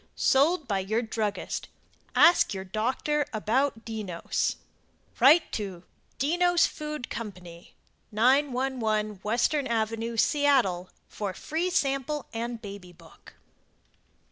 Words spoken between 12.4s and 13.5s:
Baby Book.